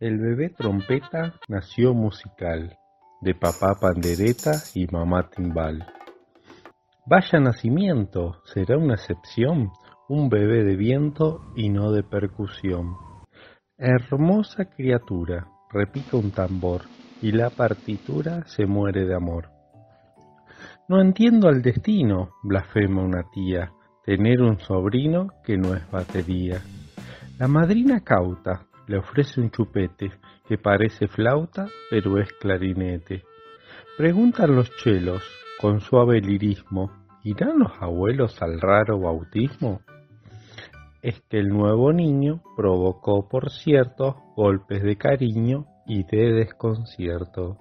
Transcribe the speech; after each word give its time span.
El 0.00 0.18
bebé 0.18 0.48
trompeta 0.48 1.34
nació 1.46 1.92
musical, 1.92 2.74
de 3.20 3.34
papá 3.34 3.74
pandereta 3.78 4.52
y 4.74 4.86
mamá 4.86 5.28
timbal. 5.28 5.86
Vaya 7.04 7.38
nacimiento, 7.38 8.40
será 8.46 8.78
una 8.78 8.94
excepción, 8.94 9.72
un 10.08 10.30
bebé 10.30 10.64
de 10.64 10.74
viento 10.76 11.52
y 11.54 11.68
no 11.68 11.92
de 11.92 12.02
percusión. 12.02 12.96
Hermosa 13.76 14.70
criatura, 14.74 15.46
repica 15.70 16.16
un 16.16 16.30
tambor, 16.30 16.80
y 17.20 17.32
la 17.32 17.50
partitura 17.50 18.46
se 18.46 18.64
muere 18.64 19.04
de 19.04 19.14
amor. 19.14 19.50
No 20.88 21.02
entiendo 21.02 21.46
al 21.46 21.60
destino, 21.60 22.30
blasfema 22.42 23.02
una 23.02 23.24
tía, 23.30 23.70
tener 24.06 24.40
un 24.40 24.58
sobrino 24.60 25.28
que 25.44 25.58
no 25.58 25.74
es 25.74 25.90
batería. 25.90 26.62
La 27.38 27.48
madrina 27.48 28.00
cauta, 28.00 28.66
le 28.90 28.98
ofrece 28.98 29.40
un 29.40 29.52
chupete 29.52 30.10
que 30.48 30.58
parece 30.58 31.06
flauta 31.06 31.68
pero 31.88 32.18
es 32.18 32.32
clarinete. 32.40 33.22
Preguntan 33.96 34.56
los 34.56 34.68
chelos 34.82 35.22
con 35.60 35.80
suave 35.80 36.20
lirismo, 36.20 36.90
¿irán 37.22 37.60
los 37.60 37.70
abuelos 37.80 38.42
al 38.42 38.60
raro 38.60 38.98
bautismo? 38.98 39.80
Es 41.02 41.20
que 41.30 41.38
el 41.38 41.50
nuevo 41.50 41.92
niño 41.92 42.42
provocó, 42.56 43.28
por 43.28 43.50
cierto, 43.50 44.16
golpes 44.34 44.82
de 44.82 44.96
cariño 44.96 45.66
y 45.86 46.02
de 46.04 46.32
desconcierto. 46.32 47.58